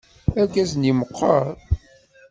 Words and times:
Argaz-nni 0.39 0.91
meqqeṛ. 0.97 1.45